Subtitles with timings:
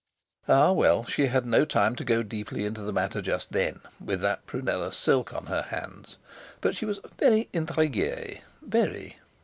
[0.47, 3.81] Ah, well, she had had no time to go deeply into the matter just then,
[4.03, 6.17] with that prunella silk on her hands;
[6.59, 9.17] but she was "very intriguée"—very!